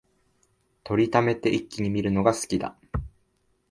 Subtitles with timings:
[0.83, 2.75] 録りためて一気に観るのが好きだ